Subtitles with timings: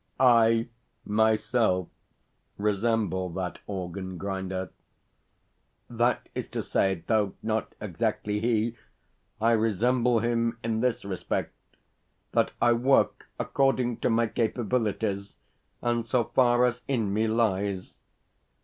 [0.19, 0.67] I
[1.05, 1.87] myself
[2.57, 4.71] resemble that organ grinder.
[5.91, 8.75] That is to say, though not exactly he,
[9.39, 11.53] I resemble him in this respect,
[12.31, 15.37] that I work according to my capabilities,
[15.83, 17.93] and so far as in me lies.